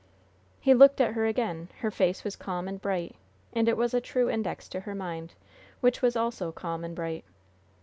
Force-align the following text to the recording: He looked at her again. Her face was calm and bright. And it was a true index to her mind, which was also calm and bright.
He 0.59 0.73
looked 0.73 0.99
at 0.99 1.13
her 1.13 1.27
again. 1.27 1.69
Her 1.81 1.91
face 1.91 2.23
was 2.23 2.35
calm 2.35 2.67
and 2.67 2.81
bright. 2.81 3.15
And 3.53 3.69
it 3.69 3.77
was 3.77 3.93
a 3.93 4.01
true 4.01 4.31
index 4.31 4.67
to 4.69 4.79
her 4.79 4.95
mind, 4.95 5.35
which 5.79 6.01
was 6.01 6.15
also 6.15 6.51
calm 6.51 6.83
and 6.83 6.95
bright. 6.95 7.23